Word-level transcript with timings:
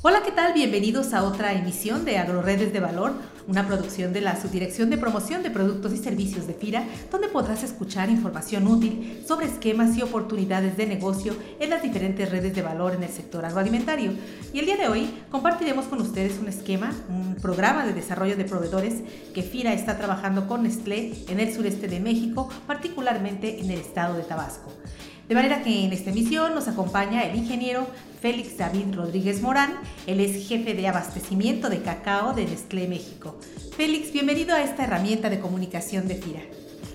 Hola, 0.00 0.22
¿qué 0.24 0.30
tal? 0.30 0.54
Bienvenidos 0.54 1.12
a 1.12 1.24
otra 1.24 1.54
emisión 1.54 2.04
de 2.04 2.18
Agroredes 2.18 2.72
de 2.72 2.78
Valor, 2.78 3.14
una 3.48 3.66
producción 3.66 4.12
de 4.12 4.20
la 4.20 4.40
Subdirección 4.40 4.90
de 4.90 4.96
Promoción 4.96 5.42
de 5.42 5.50
Productos 5.50 5.92
y 5.92 5.96
Servicios 5.96 6.46
de 6.46 6.54
FIRA, 6.54 6.84
donde 7.10 7.26
podrás 7.26 7.64
escuchar 7.64 8.08
información 8.08 8.68
útil 8.68 9.24
sobre 9.26 9.46
esquemas 9.46 9.96
y 9.96 10.02
oportunidades 10.02 10.76
de 10.76 10.86
negocio 10.86 11.34
en 11.58 11.70
las 11.70 11.82
diferentes 11.82 12.30
redes 12.30 12.54
de 12.54 12.62
valor 12.62 12.94
en 12.94 13.02
el 13.02 13.08
sector 13.08 13.44
agroalimentario. 13.44 14.12
Y 14.52 14.60
el 14.60 14.66
día 14.66 14.76
de 14.76 14.86
hoy 14.86 15.10
compartiremos 15.32 15.86
con 15.86 16.00
ustedes 16.00 16.38
un 16.38 16.46
esquema, 16.46 16.94
un 17.08 17.34
programa 17.34 17.84
de 17.84 17.92
desarrollo 17.92 18.36
de 18.36 18.44
proveedores 18.44 19.02
que 19.34 19.42
FIRA 19.42 19.72
está 19.72 19.98
trabajando 19.98 20.46
con 20.46 20.62
Nestlé 20.62 21.24
en 21.26 21.40
el 21.40 21.52
sureste 21.52 21.88
de 21.88 21.98
México, 21.98 22.48
particularmente 22.68 23.58
en 23.58 23.72
el 23.72 23.80
estado 23.80 24.16
de 24.16 24.22
Tabasco. 24.22 24.72
De 25.28 25.34
manera 25.34 25.62
que 25.62 25.84
en 25.84 25.92
esta 25.92 26.10
emisión 26.10 26.54
nos 26.54 26.68
acompaña 26.68 27.24
el 27.24 27.36
ingeniero 27.36 27.86
Félix 28.20 28.56
David 28.58 28.94
Rodríguez 28.94 29.40
Morán. 29.42 29.74
Él 30.06 30.20
es 30.20 30.48
jefe 30.48 30.74
de 30.74 30.88
abastecimiento 30.88 31.70
de 31.70 31.82
cacao 31.82 32.32
de 32.34 32.46
Nestlé 32.46 32.88
México. 32.88 33.38
Félix, 33.76 34.12
bienvenido 34.12 34.54
a 34.54 34.62
esta 34.62 34.84
herramienta 34.84 35.30
de 35.30 35.38
comunicación 35.38 36.08
de 36.08 36.16
FIRA. 36.16 36.42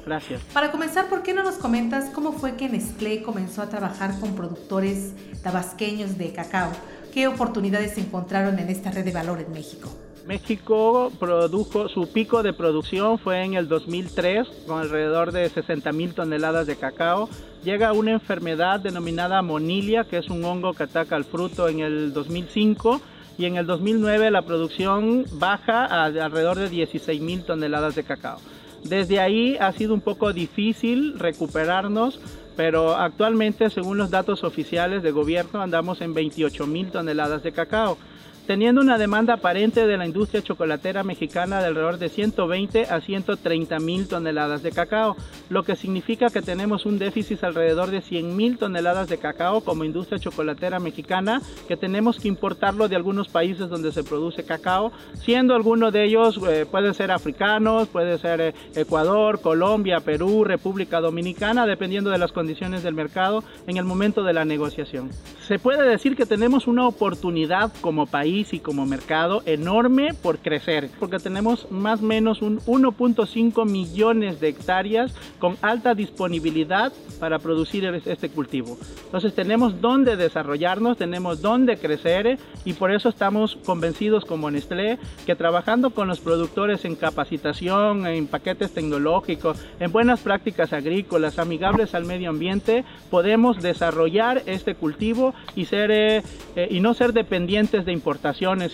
Gracias. 0.05 0.41
Para 0.54 0.72
comenzar, 0.72 1.08
¿por 1.08 1.23
qué 1.23 1.34
no 1.34 1.44
nos 1.44 1.55
comentas 1.55 2.09
cómo 2.09 2.34
fue 2.34 2.58
que 2.58 2.68
Nestlé 2.68 3.23
comenzó 3.23 3.62
a 3.62 3.70
trabajar 3.70 4.20
con 4.20 4.36
productores 4.36 5.13
tabasqueños 5.41 6.18
de 6.18 6.34
cacao? 6.34 6.72
¿Qué 7.13 7.27
oportunidades 7.27 7.94
se 7.94 8.02
encontraron 8.02 8.60
en 8.60 8.70
esta 8.70 8.91
red 8.91 9.05
de 9.05 9.12
valor 9.12 9.40
en 9.40 9.52
México? 9.54 9.90
México 10.26 11.12
produjo, 11.20 11.90
su 11.90 12.07
pico 12.07 12.43
de 12.43 12.54
producción 12.54 13.20
fue 13.20 13.43
en 13.43 13.55
el 13.55 13.68
2003 13.68 14.48
con 14.65 14.80
alrededor 14.80 15.34
de 15.34 15.49
60 15.49 15.91
mil 15.91 16.13
toneladas 16.13 16.65
de 16.65 16.77
cacao. 16.77 17.30
Llega 17.63 17.91
una 17.91 18.12
enfermedad 18.12 18.80
denominada 18.80 19.41
monilia, 19.41 20.05
que 20.05 20.18
es 20.18 20.30
un 20.30 20.43
hongo 20.46 20.74
que 20.74 20.84
ataca 20.84 21.15
al 21.15 21.26
fruto 21.26 21.68
en 21.68 21.82
el 21.82 22.13
2005 22.13 23.02
y 23.38 23.46
en 23.46 23.57
el 23.57 23.65
2009 23.65 24.32
la 24.32 24.43
producción 24.43 25.26
baja 25.34 25.85
a 25.85 26.05
alrededor 26.05 26.58
de 26.58 26.70
16 26.70 27.20
mil 27.21 27.43
toneladas 27.43 27.96
de 27.96 28.04
cacao. 28.04 28.40
Desde 28.84 29.20
ahí 29.20 29.58
ha 29.60 29.71
sido 29.74 29.93
un 29.93 30.02
poco 30.02 30.32
difícil 30.32 31.20
recuperarnos, 31.20 32.20
pero 32.55 32.96
actualmente 32.96 33.70
según 33.70 33.98
los 33.98 34.10
datos 34.10 34.43
oficiales 34.43 35.04
de 35.04 35.12
gobierno 35.12 35.62
andamos 35.62 35.99
en 36.02 36.13
28 36.13 36.65
mil 36.68 36.91
toneladas 36.91 37.43
de 37.43 37.52
cacao 37.52 37.98
teniendo 38.46 38.82
una 38.82 38.98
demanda 38.98 39.36
aparente 39.36 39.88
de 39.88 39.98
la 39.98 40.05
industria 40.05 40.41
chocolatera 40.41 41.04
mexicana 41.04 41.60
de 41.60 41.68
alrededor 41.68 41.98
de 41.98 42.10
120 42.10 42.86
a 42.86 42.99
130 42.99 43.80
mil 43.80 44.08
toneladas 44.08 44.63
de 44.63 44.72
cacao, 44.72 45.16
lo 45.49 45.63
que 45.63 45.76
significa 45.76 46.30
que 46.30 46.41
tenemos 46.41 46.86
un 46.86 46.99
déficit 46.99 47.44
alrededor 47.44 47.90
de 47.90 48.02
100 48.02 48.36
mil 48.36 48.58
toneladas 48.58 49.08
de 49.08 49.18
cacao 49.18 49.62
como 49.62 49.86
industria 49.86 50.20
chocolatera 50.20 50.80
mexicana, 50.80 51.41
que 51.68 51.77
tenemos 51.77 52.20
que 52.20 52.27
importarlo 52.27 52.88
de 52.90 52.96
algunos 52.96 53.30
países 53.30 53.70
donde 53.70 53.91
se 53.91 54.04
produce 54.04 54.44
cacao, 54.44 54.91
siendo 55.14 55.55
alguno 55.55 55.91
de 55.91 56.04
ellos 56.04 56.40
eh, 56.49 56.66
puede 56.70 56.94
ser 56.94 57.12
africanos, 57.12 57.88
puede 57.88 58.18
ser 58.18 58.41
eh, 58.41 58.54
Ecuador, 58.76 59.40
Colombia, 59.41 60.02
Perú, 60.02 60.44
República 60.44 60.99
Dominicana, 60.99 61.66
dependiendo 61.66 62.10
de 62.10 62.18
las 62.18 62.32
condiciones 62.32 62.84
del 62.84 62.94
mercado 62.94 63.44
en 63.68 63.77
el 63.77 63.86
momento 63.86 64.24
de 64.24 64.34
la 64.34 64.44
negociación. 64.44 65.12
Se 65.47 65.59
puede 65.59 65.88
decir 65.88 66.16
que 66.16 66.25
tenemos 66.25 66.68
una 66.68 66.88
oportunidad 66.88 67.72
como 67.81 68.06
país 68.06 68.32
y 68.34 68.59
como 68.59 68.85
mercado 68.88 69.44
enorme 69.45 70.13
por 70.16 70.39
crecer, 70.39 70.89
porque 71.00 71.19
tenemos 71.19 71.69
más 71.72 72.01
o 72.01 72.06
menos 72.06 72.41
un 72.41 72.59
1.5 72.62 73.66
millones 73.69 74.40
de 74.40 74.50
hectáreas 74.50 75.13
con 75.38 75.56
alta 75.62 75.94
disponibilidad 75.94 76.91
para 77.19 77.38
producir 77.38 77.85
este 77.85 78.30
cultivo. 78.30 78.78
Entonces 79.06 79.35
tenemos 79.35 79.81
dónde 79.81 80.16
desarrollarnos, 80.16 80.97
tenemos 80.97 81.41
dónde 81.41 81.78
crecer 81.78 82.40
y 82.66 82.74
por 82.74 82.91
eso 82.91 83.09
estamos 83.09 83.58
convencidos 83.66 84.25
como 84.25 84.50
Nestlé 84.50 84.97
que 85.25 85.35
trabajando 85.35 85.91
con 85.91 86.08
los 86.08 86.19
productores 86.19 86.85
en 86.85 86.96
capacitación, 86.96 88.08
en 88.08 88.25
paquetes 88.25 88.74
tecnológicos, 88.74 89.63
en 89.79 89.91
buenas 89.91 90.22
prácticas 90.22 90.74
agrícolas, 90.74 91.38
amigables 91.38 91.94
al 91.94 92.06
medio 92.06 92.31
ambiente, 92.31 92.84
podemos 93.12 93.62
desarrollar 93.62 94.41
este 94.47 94.74
cultivo 94.74 95.35
y, 95.56 95.66
ser, 95.66 95.91
eh, 95.91 96.24
eh, 96.56 96.68
y 96.72 96.79
no 96.79 96.96
ser 96.96 97.13
dependientes 97.13 97.85
de 97.85 97.91
importación 97.91 98.22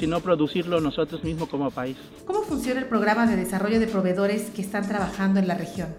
y 0.01 0.07
no 0.07 0.19
producirlo 0.19 0.79
nosotros 0.79 1.23
mismos 1.23 1.49
como 1.49 1.71
país. 1.71 1.97
¿Cómo 2.25 2.43
funciona 2.43 2.79
el 2.79 2.85
programa 2.85 3.25
de 3.25 3.35
desarrollo 3.35 3.79
de 3.79 3.87
proveedores 3.87 4.51
que 4.51 4.61
están 4.61 4.87
trabajando 4.87 5.39
en 5.39 5.47
la 5.47 5.55
región? 5.55 5.89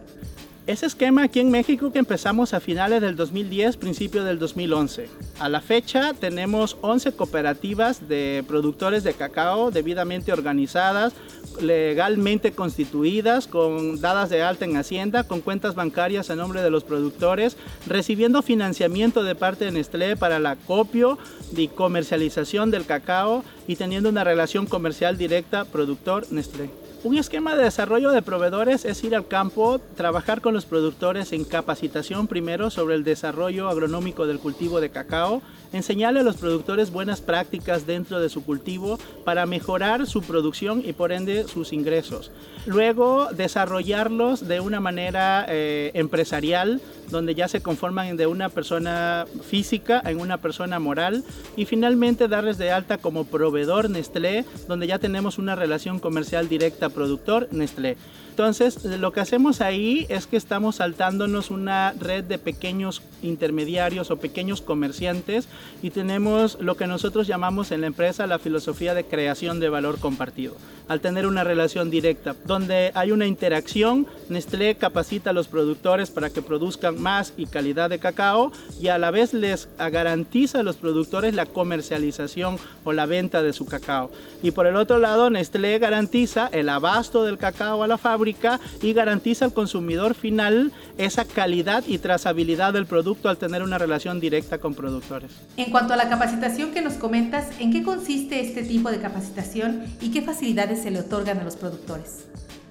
Ese 0.66 0.87
esquema 0.87 1.25
aquí 1.25 1.41
en 1.41 1.50
México 1.50 1.91
que 1.91 1.98
empezamos 1.98 2.53
a 2.53 2.60
finales 2.60 3.00
del 3.00 3.16
2010, 3.16 3.78
principio 3.78 4.25
del 4.25 4.38
2011. 4.38 5.09
A 5.41 5.48
la 5.48 5.62
fecha 5.62 6.12
tenemos 6.12 6.76
11 6.82 7.12
cooperativas 7.12 8.09
de 8.09 8.44
productores 8.47 9.03
de 9.03 9.15
cacao 9.15 9.71
debidamente 9.71 10.32
organizadas, 10.32 11.15
legalmente 11.62 12.53
constituidas, 12.53 13.47
con 13.47 14.00
dadas 14.03 14.28
de 14.28 14.43
alta 14.43 14.66
en 14.66 14.76
Hacienda, 14.76 15.25
con 15.25 15.41
cuentas 15.41 15.75
bancarias 15.75 16.28
a 16.28 16.37
nombre 16.37 16.62
de 16.62 16.71
los 16.71 16.84
productores, 16.84 17.56
recibiendo 17.87 18.42
financiamiento 18.42 19.25
de 19.25 19.34
parte 19.34 19.65
de 19.65 19.72
Nestlé 19.72 20.16
para 20.16 20.38
la 20.38 20.56
copio 20.56 21.19
y 21.56 21.69
comercialización 21.69 22.71
del 22.71 22.84
cacao 22.84 23.44
y 23.66 23.77
teniendo 23.77 24.10
una 24.10 24.25
relación 24.25 24.66
comercial 24.66 25.16
directa 25.16 25.65
productor-Nestlé. 25.65 26.89
Un 27.02 27.16
esquema 27.16 27.56
de 27.56 27.64
desarrollo 27.64 28.10
de 28.10 28.20
proveedores 28.20 28.84
es 28.84 29.02
ir 29.04 29.16
al 29.16 29.26
campo, 29.26 29.80
trabajar 29.96 30.42
con 30.42 30.52
los 30.52 30.66
productores 30.66 31.32
en 31.32 31.44
capacitación 31.44 32.26
primero 32.26 32.68
sobre 32.68 32.94
el 32.94 33.04
desarrollo 33.04 33.70
agronómico 33.70 34.26
del 34.26 34.38
cultivo 34.38 34.82
de 34.82 34.90
cacao, 34.90 35.40
enseñarle 35.72 36.20
a 36.20 36.24
los 36.24 36.36
productores 36.36 36.90
buenas 36.90 37.22
prácticas 37.22 37.86
dentro 37.86 38.20
de 38.20 38.28
su 38.28 38.44
cultivo 38.44 38.98
para 39.24 39.46
mejorar 39.46 40.06
su 40.06 40.20
producción 40.20 40.82
y 40.84 40.92
por 40.92 41.12
ende 41.12 41.48
sus 41.48 41.72
ingresos. 41.72 42.30
Luego 42.66 43.28
desarrollarlos 43.32 44.46
de 44.46 44.60
una 44.60 44.80
manera 44.80 45.46
eh, 45.48 45.92
empresarial 45.94 46.82
donde 47.10 47.34
ya 47.34 47.48
se 47.48 47.60
conforman 47.60 48.16
de 48.16 48.26
una 48.26 48.48
persona 48.48 49.26
física 49.43 50.03
en 50.04 50.21
una 50.21 50.38
persona 50.38 50.78
moral 50.78 51.25
y 51.56 51.65
finalmente 51.65 52.28
darles 52.28 52.59
de 52.59 52.71
alta 52.71 52.98
como 52.98 53.25
proveedor 53.25 53.91
Nestlé, 53.91 54.44
donde 54.69 54.87
ya 54.87 54.98
tenemos 54.98 55.38
una 55.38 55.54
relación 55.54 55.98
comercial 55.98 56.48
directa 56.48 56.88
productor 56.88 57.48
Nestlé. 57.50 57.97
Entonces, 58.31 58.84
lo 58.84 59.12
que 59.12 59.21
hacemos 59.21 59.60
ahí 59.60 60.06
es 60.09 60.26
que 60.26 60.37
estamos 60.37 60.76
saltándonos 60.76 61.50
una 61.50 61.93
red 61.98 62.25
de 62.25 62.38
pequeños 62.38 63.03
intermediarios 63.22 64.10
o 64.10 64.16
pequeños 64.16 64.62
comerciantes 64.62 65.48
y 65.82 65.91
tenemos 65.91 66.56
lo 66.60 66.77
que 66.77 66.87
nosotros 66.87 67.27
llamamos 67.27 67.71
en 67.71 67.82
la 67.82 67.88
empresa 67.88 68.27
la 68.27 68.38
filosofía 68.38 68.94
de 68.94 69.04
creación 69.04 69.60
de 69.60 69.69
valor 69.69 69.98
compartido. 69.98 70.54
Al 70.88 71.00
tener 71.00 71.27
una 71.27 71.44
relación 71.44 71.91
directa, 71.91 72.34
donde 72.47 72.92
hay 72.94 73.12
una 73.12 73.27
interacción, 73.27 74.06
Nestlé 74.28 74.75
capacita 74.77 75.31
a 75.31 75.34
los 75.34 75.48
productores 75.48 76.10
para 76.10 76.31
que 76.31 76.41
produzcan 76.41 76.99
más 77.00 77.32
y 77.36 77.46
calidad 77.46 77.90
de 77.90 77.98
cacao 77.98 78.52
y 78.80 78.88
a 78.88 78.98
la 78.98 79.10
vez 79.10 79.34
les 79.34 79.68
garantiza 79.78 80.60
a 80.60 80.62
los 80.62 80.76
productores 80.76 81.34
la 81.34 81.46
comercialización 81.46 82.58
o 82.84 82.92
la 82.92 83.06
venta 83.06 83.42
de 83.42 83.52
su 83.52 83.66
cacao. 83.66 84.10
Y 84.42 84.52
por 84.52 84.66
el 84.66 84.76
otro 84.76 84.98
lado, 84.98 85.30
Nestlé 85.30 85.78
garantiza 85.78 86.48
el 86.52 86.68
abasto 86.68 87.24
del 87.24 87.38
cacao 87.38 87.82
a 87.82 87.88
la 87.88 87.98
fábrica 87.98 88.60
y 88.82 88.92
garantiza 88.92 89.46
al 89.46 89.52
consumidor 89.52 90.14
final 90.14 90.72
esa 90.98 91.24
calidad 91.24 91.84
y 91.86 91.98
trazabilidad 91.98 92.72
del 92.72 92.86
producto 92.86 93.28
al 93.28 93.38
tener 93.38 93.62
una 93.62 93.78
relación 93.78 94.20
directa 94.20 94.58
con 94.58 94.74
productores. 94.74 95.30
En 95.56 95.70
cuanto 95.70 95.94
a 95.94 95.96
la 95.96 96.08
capacitación 96.08 96.72
que 96.72 96.82
nos 96.82 96.94
comentas, 96.94 97.48
¿en 97.58 97.72
qué 97.72 97.82
consiste 97.82 98.40
este 98.40 98.62
tipo 98.62 98.90
de 98.90 99.00
capacitación 99.00 99.84
y 100.00 100.10
qué 100.10 100.22
facilidades 100.22 100.82
se 100.82 100.91
le 100.91 101.00
otorgan 101.00 101.38
a 101.38 101.44
los 101.44 101.56
productores? 101.56 102.26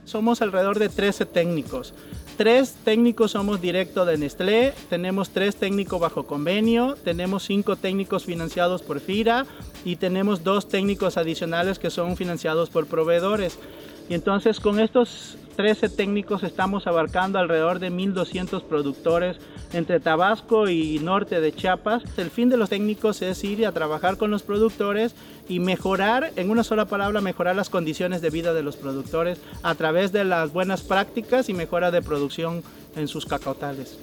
Somos 0.05 0.41
alrededor 0.41 0.79
de 0.79 0.89
13 0.89 1.25
técnicos. 1.25 1.93
Tres 2.39 2.73
técnicos 2.85 3.31
somos 3.31 3.59
directo 3.59 4.05
de 4.05 4.17
Nestlé, 4.17 4.73
tenemos 4.89 5.31
tres 5.31 5.57
técnicos 5.57 5.99
bajo 5.99 6.23
convenio, 6.23 6.95
tenemos 7.03 7.43
cinco 7.43 7.75
técnicos 7.75 8.23
financiados 8.23 8.81
por 8.81 9.01
FIRA 9.01 9.45
y 9.83 9.97
tenemos 9.97 10.41
dos 10.41 10.69
técnicos 10.69 11.17
adicionales 11.17 11.79
que 11.79 11.89
son 11.89 12.15
financiados 12.15 12.69
por 12.69 12.87
proveedores. 12.87 13.59
Y 14.07 14.13
entonces 14.13 14.61
con 14.61 14.79
estos 14.79 15.37
13 15.59 15.89
técnicos 15.89 16.43
estamos 16.43 16.87
abarcando 16.87 17.37
alrededor 17.37 17.79
de 17.79 17.91
1.200 17.91 18.63
productores 18.63 19.35
entre 19.73 19.99
Tabasco 19.99 20.69
y 20.69 20.99
norte 20.99 21.41
de 21.41 21.51
Chiapas. 21.51 22.01
El 22.15 22.31
fin 22.31 22.47
de 22.47 22.55
los 22.55 22.69
técnicos 22.69 23.21
es 23.21 23.43
ir 23.43 23.67
a 23.67 23.73
trabajar 23.73 24.15
con 24.15 24.31
los 24.31 24.41
productores 24.41 25.15
y 25.49 25.59
mejorar, 25.59 26.31
en 26.37 26.49
una 26.49 26.63
sola 26.63 26.85
palabra, 26.85 27.19
mejorar 27.19 27.57
las 27.57 27.69
condiciones 27.69 28.21
de 28.21 28.29
vida 28.29 28.53
de 28.53 28.63
los 28.63 28.77
productores 28.77 29.41
a 29.61 29.75
través 29.75 30.13
de 30.13 30.23
las 30.23 30.53
buenas 30.53 30.81
prácticas 30.81 31.49
y 31.49 31.53
mejora 31.53 31.91
de 31.91 32.01
producción 32.01 32.63
en 32.95 33.09
sus 33.09 33.25
cacautales. 33.25 33.99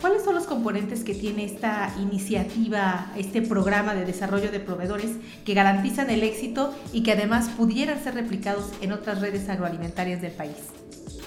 ¿Cuáles 0.00 0.22
son 0.22 0.36
los 0.36 0.44
componentes 0.44 1.02
que 1.02 1.14
tiene 1.14 1.44
esta 1.44 1.92
iniciativa, 1.98 3.10
este 3.16 3.42
programa 3.42 3.94
de 3.94 4.04
desarrollo 4.04 4.52
de 4.52 4.60
proveedores 4.60 5.12
que 5.44 5.54
garantizan 5.54 6.08
el 6.10 6.22
éxito 6.22 6.72
y 6.92 7.02
que 7.02 7.12
además 7.12 7.48
pudieran 7.48 8.00
ser 8.04 8.14
replicados 8.14 8.66
en 8.80 8.92
otras 8.92 9.20
redes 9.20 9.48
agroalimentarias 9.48 10.22
del 10.22 10.32
país? 10.32 10.83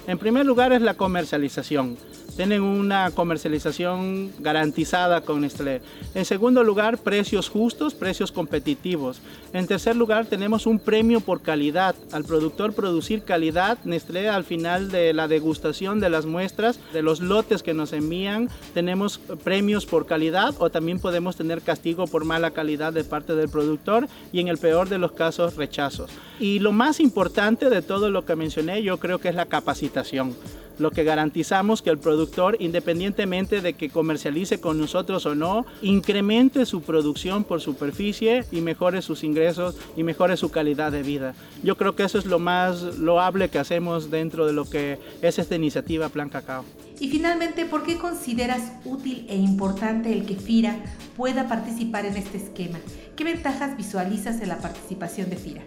En 0.08 0.18
primer 0.18 0.46
lugar 0.46 0.72
es 0.72 0.82
la 0.82 0.94
comercialización 0.94 1.98
tienen 2.38 2.62
una 2.62 3.10
comercialización 3.12 4.32
garantizada 4.40 5.22
con 5.22 5.42
Nestlé. 5.42 5.82
En 6.14 6.24
segundo 6.24 6.64
lugar, 6.64 7.00
precios 7.00 7.50
justos, 7.50 7.96
precios 7.96 8.32
competitivos. 8.32 9.20
En 9.54 9.66
tercer 9.66 9.96
lugar, 9.96 10.28
tenemos 10.28 10.68
un 10.68 10.78
premio 10.78 11.20
por 11.20 11.42
calidad. 11.42 11.96
Al 12.12 12.24
productor 12.24 12.74
producir 12.74 13.24
calidad, 13.24 13.80
Nestlé 13.86 14.30
al 14.30 14.44
final 14.44 14.92
de 14.92 15.14
la 15.14 15.28
degustación 15.28 16.00
de 16.00 16.12
las 16.12 16.28
muestras, 16.28 16.80
de 16.94 17.02
los 17.02 17.22
lotes 17.22 17.64
que 17.64 17.74
nos 17.74 17.92
envían, 17.92 18.50
tenemos 18.76 19.18
premios 19.44 19.88
por 19.88 20.06
calidad 20.06 20.54
o 20.60 20.70
también 20.70 21.00
podemos 21.00 21.36
tener 21.36 21.62
castigo 21.64 22.06
por 22.06 22.24
mala 22.24 22.52
calidad 22.52 22.94
de 22.94 23.04
parte 23.04 23.34
del 23.34 23.50
productor 23.50 24.08
y 24.32 24.42
en 24.42 24.48
el 24.48 24.60
peor 24.60 24.90
de 24.90 25.00
los 25.00 25.14
casos 25.14 25.56
rechazos. 25.56 26.12
Y 26.40 26.60
lo 26.60 26.72
más 26.72 27.00
importante 27.00 27.72
de 27.72 27.82
todo 27.82 28.12
lo 28.12 28.26
que 28.26 28.36
mencioné 28.36 28.84
yo 28.84 29.00
creo 29.00 29.18
que 29.18 29.30
es 29.30 29.36
la 29.36 29.48
capacitación 29.48 30.36
lo 30.80 30.92
que 30.92 31.04
garantizamos 31.04 31.82
que 31.82 31.90
el 31.90 31.98
productor, 31.98 32.58
independientemente 32.60 33.62
de 33.62 33.74
que 33.74 33.90
comercialice 33.90 34.60
con 34.60 34.80
nosotros 34.80 35.26
o 35.26 35.36
no, 35.36 35.66
incremente 35.82 36.66
su 36.66 36.82
producción 36.82 37.44
por 37.44 37.62
superficie 37.62 38.46
y 38.52 38.62
mejore 38.62 39.02
sus 39.02 39.24
ingresos 39.24 39.76
y 39.96 40.04
mejore 40.04 40.38
su 40.38 40.50
calidad 40.50 40.92
de 40.92 41.04
vida. 41.04 41.34
Yo 41.64 41.78
creo 41.78 41.96
que 41.96 42.04
eso 42.04 42.18
es 42.18 42.26
lo 42.26 42.40
más 42.40 42.82
loable 42.98 43.50
que 43.50 43.60
hacemos 43.60 44.12
dentro 44.12 44.46
de 44.46 44.54
lo 44.54 44.70
que 44.70 45.00
es 45.22 45.40
esta 45.40 45.56
iniciativa 45.56 46.10
Plan 46.10 46.30
Cacao. 46.30 46.64
Y 47.00 47.10
finalmente, 47.10 47.66
¿por 47.66 47.84
qué 47.84 47.98
consideras 47.98 48.72
útil 48.84 49.28
e 49.30 49.36
importante 49.36 50.12
el 50.12 50.26
que 50.26 50.36
FIRA 50.36 50.76
pueda 51.16 51.48
participar 51.48 52.06
en 52.06 52.18
este 52.18 52.38
esquema? 52.38 52.80
¿Qué 53.16 53.24
ventajas 53.24 53.78
visualizas 53.78 54.42
en 54.42 54.50
la 54.50 54.58
participación 54.58 55.30
de 55.30 55.36
FIRA? 55.36 55.62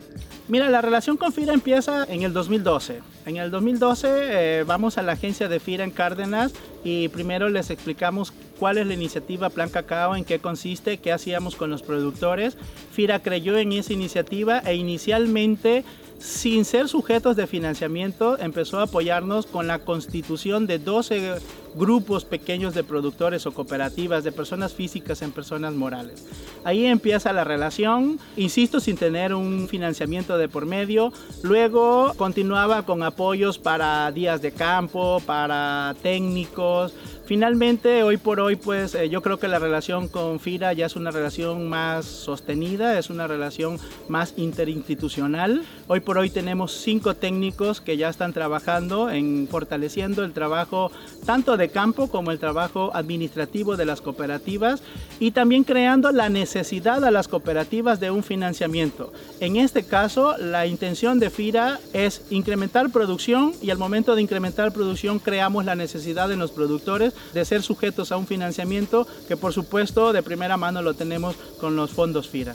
Mira, 0.51 0.69
la 0.69 0.83
relación 0.83 1.17
con 1.17 1.33
FIRA 1.33 1.55
empieza 1.55 2.05
en 2.09 2.23
el 2.23 2.33
2012. 2.33 3.03
En 3.25 3.37
el 3.37 3.53
2012 3.53 4.09
eh, 4.11 4.65
vamos 4.65 4.99
a 4.99 5.03
la 5.03 5.13
agencia 5.13 5.47
de 5.47 5.61
FIRA 5.61 5.85
en 5.85 5.93
Cárdenas 5.93 6.53
y 6.83 7.07
primero 7.07 7.49
les 7.49 7.71
explicamos 7.71 8.33
cuál 8.61 8.77
es 8.77 8.87
la 8.87 8.93
iniciativa 8.93 9.49
Plan 9.49 9.71
Cacao, 9.71 10.15
en 10.15 10.25
qué 10.25 10.39
consiste, 10.39 10.99
qué 10.99 11.13
hacíamos 11.13 11.57
con 11.57 11.71
los 11.71 11.83
productores. 11.83 12.59
FIRA 12.93 13.21
creyó 13.21 13.57
en 13.57 13.73
esa 13.73 13.95
iniciativa 13.95 14.59
e 14.59 14.75
inicialmente 14.75 15.83
sin 16.21 16.67
ser 16.67 16.89
sujetos 16.89 17.35
de 17.35 17.47
financiamiento, 17.47 18.39
empezó 18.39 18.79
a 18.79 18.83
apoyarnos 18.83 19.47
con 19.47 19.67
la 19.67 19.79
constitución 19.79 20.67
de 20.67 20.79
12 20.79 21.39
grupos 21.75 22.27
pequeños 22.27 22.75
de 22.75 22.85
productores 22.85 23.47
o 23.47 23.53
cooperativas, 23.53 24.23
de 24.23 24.31
personas 24.31 24.75
físicas 24.75 25.23
en 25.23 25.33
personas 25.33 25.73
morales. 25.73 26.27
Ahí 26.65 26.85
empieza 26.85 27.33
la 27.33 27.45
relación, 27.45 28.19
insisto, 28.37 28.81
sin 28.81 28.99
tener 28.99 29.33
un 29.33 29.67
financiamiento 29.67 30.37
de 30.37 30.49
por 30.49 30.67
medio. 30.67 31.11
Luego 31.43 32.13
continuaba 32.19 32.85
con 32.85 33.03
apoyos 33.03 33.59
para 33.59 34.13
días 34.13 34.43
de 34.43 34.53
campo, 34.53 35.23
para 35.25 35.97
técnicos, 36.03 36.93
Finalmente, 37.31 38.03
hoy 38.03 38.17
por 38.17 38.41
hoy, 38.41 38.57
pues 38.57 38.97
eh, 38.97 39.09
yo 39.09 39.23
creo 39.23 39.39
que 39.39 39.47
la 39.47 39.61
relación 39.61 40.09
con 40.09 40.41
FIRA 40.41 40.73
ya 40.73 40.87
es 40.87 40.97
una 40.97 41.13
relación 41.13 41.69
más 41.69 42.05
sostenida, 42.05 42.99
es 42.99 43.09
una 43.09 43.29
relación 43.29 43.79
más 44.09 44.35
interinstitucional. 44.37 45.63
Hoy 45.87 46.01
por 46.01 46.19
hoy 46.19 46.31
tenemos 46.31 46.73
cinco 46.73 47.15
técnicos 47.15 47.81
que 47.81 47.97
ya 47.97 48.09
están 48.09 48.33
trabajando 48.33 49.11
en 49.11 49.47
fortaleciendo 49.49 50.25
el 50.25 50.33
trabajo 50.33 50.91
tanto 51.25 51.57
de 51.57 51.69
campo 51.69 52.09
como 52.09 52.33
el 52.33 52.41
trabajo 52.41 52.91
administrativo 52.95 53.77
de 53.77 53.85
las 53.85 54.01
cooperativas 54.01 54.83
y 55.21 55.31
también 55.31 55.63
creando 55.63 56.11
la 56.11 56.31
necesidad 56.31 57.05
a 57.05 57.13
las 57.13 57.29
cooperativas 57.29 58.01
de 58.01 58.11
un 58.11 58.25
financiamiento. 58.25 59.13
En 59.39 59.55
este 59.55 59.85
caso, 59.85 60.37
la 60.37 60.67
intención 60.67 61.21
de 61.21 61.31
FIRA 61.31 61.79
es 61.93 62.23
incrementar 62.31 62.91
producción 62.91 63.53
y 63.63 63.71
al 63.71 63.79
momento 63.79 64.17
de 64.17 64.23
incrementar 64.23 64.73
producción 64.73 65.21
creamos 65.21 65.65
la 65.65 65.77
necesidad 65.77 66.33
en 66.33 66.41
los 66.41 66.51
productores 66.51 67.15
de 67.35 67.45
ser 67.45 67.63
sujetos 67.63 68.13
a 68.13 68.17
un 68.17 68.27
financiamiento 68.27 69.07
que 69.29 69.37
por 69.37 69.53
supuesto 69.53 70.13
de 70.13 70.23
primera 70.23 70.57
mano 70.57 70.83
lo 70.83 70.95
tenemos 70.95 71.37
con 71.61 71.77
los 71.77 71.91
fondos 71.91 72.29
FIRA. 72.29 72.55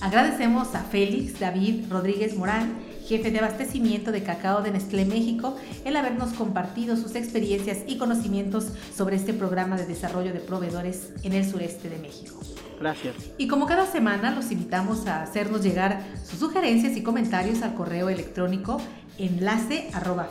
Agradecemos 0.00 0.74
a 0.74 0.82
Félix 0.82 1.38
David 1.38 1.84
Rodríguez 1.88 2.36
Morán, 2.36 2.80
jefe 3.06 3.30
de 3.30 3.38
abastecimiento 3.38 4.10
de 4.10 4.24
cacao 4.24 4.60
de 4.60 4.72
Nestlé 4.72 5.04
México, 5.04 5.56
el 5.84 5.96
habernos 5.96 6.32
compartido 6.32 6.96
sus 6.96 7.14
experiencias 7.14 7.78
y 7.86 7.98
conocimientos 7.98 8.66
sobre 8.96 9.14
este 9.14 9.32
programa 9.32 9.76
de 9.76 9.86
desarrollo 9.86 10.32
de 10.32 10.40
proveedores 10.40 11.10
en 11.22 11.34
el 11.34 11.48
sureste 11.48 11.88
de 11.88 11.98
México. 11.98 12.34
Gracias. 12.80 13.14
Y 13.38 13.46
como 13.46 13.66
cada 13.66 13.86
semana, 13.86 14.32
los 14.32 14.50
invitamos 14.50 15.06
a 15.06 15.22
hacernos 15.22 15.62
llegar 15.62 16.02
sus 16.28 16.40
sugerencias 16.40 16.96
y 16.96 17.02
comentarios 17.04 17.62
al 17.62 17.74
correo 17.74 18.08
electrónico 18.08 18.80
enlace 19.18 19.90
arroba 19.92 20.30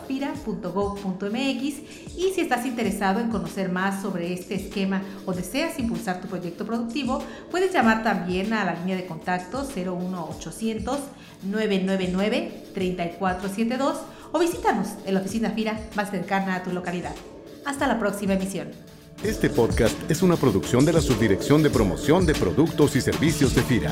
y 2.18 2.34
si 2.34 2.42
estás 2.42 2.66
interesado 2.66 3.20
en 3.20 3.30
conocer 3.30 3.72
más 3.72 4.02
sobre 4.02 4.34
este 4.34 4.56
esquema 4.56 5.02
o 5.26 5.34
deseas 5.34 5.80
impulsar 5.80 6.22
tu 6.22 6.28
proyecto 6.28 6.66
productivo, 6.66 7.24
puedes 7.50 7.74
llamar 7.74 8.04
también 8.04 8.54
a 8.54 8.66
la 8.66 8.76
línea 8.76 8.96
de 8.96 9.06
contacto 9.06 9.64
01800 9.64 11.00
999 11.44 12.66
3472 12.74 13.98
o 14.32 14.40
visítanos 14.40 14.88
en 15.06 15.14
la 15.14 15.20
oficina 15.20 15.52
FIRA 15.52 15.80
más 15.96 16.12
cercana 16.12 16.56
a 16.56 16.64
tu 16.64 16.72
localidad. 16.72 17.16
Hasta 17.66 17.88
la 17.88 18.00
próxima 18.00 18.34
emisión. 18.34 18.70
Este 19.24 19.50
podcast 19.50 19.96
es 20.10 20.24
una 20.24 20.36
producción 20.36 20.84
de 20.86 20.94
la 20.94 21.02
Subdirección 21.02 21.62
de 21.62 21.70
Promoción 21.70 22.26
de 22.26 22.34
Productos 22.34 22.96
y 22.96 23.02
Servicios 23.02 23.54
de 23.54 23.62
FIRA. 23.62 23.92